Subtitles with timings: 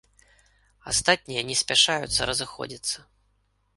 [0.93, 2.97] Астатнія не спяшаюцца разыходзіцца.